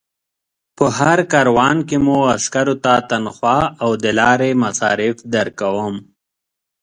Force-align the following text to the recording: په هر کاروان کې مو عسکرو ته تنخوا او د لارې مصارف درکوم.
په 0.77 0.85
هر 0.97 1.19
کاروان 1.33 1.77
کې 1.87 1.97
مو 2.05 2.17
عسکرو 2.35 2.75
ته 2.83 2.93
تنخوا 3.09 3.59
او 3.83 3.91
د 4.03 4.05
لارې 4.19 4.51
مصارف 4.63 5.15
درکوم. 5.35 5.95